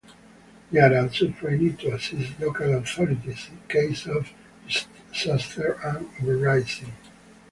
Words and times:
They 0.71 0.79
are 0.79 0.97
also 0.97 1.29
trained 1.29 1.79
to 1.81 1.93
assist 1.93 2.39
local 2.39 2.73
authorities 2.73 3.51
in 3.51 3.61
case 3.69 4.07
of 4.07 4.29
disasters 5.13 5.77
and 5.83 6.07
uprisings. 6.27 6.91